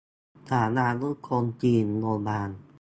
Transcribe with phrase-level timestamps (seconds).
[0.49, 2.49] สารานุกรมจีนโบราณ